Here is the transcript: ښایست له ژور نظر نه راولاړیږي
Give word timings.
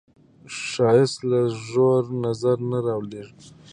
ښایست 0.69 1.19
له 1.29 1.39
ژور 1.67 2.03
نظر 2.25 2.57
نه 2.69 2.77
راولاړیږي 2.87 3.49